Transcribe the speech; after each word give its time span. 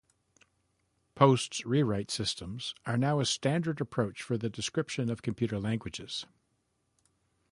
Post's 1.13 1.63
rewrite 1.63 2.09
systems 2.09 2.73
are 2.87 2.97
now 2.97 3.19
a 3.19 3.25
standard 3.27 3.79
approach 3.79 4.23
for 4.23 4.35
the 4.35 4.49
description 4.49 5.11
of 5.11 5.21
computer 5.21 5.59
languages. 5.59 6.25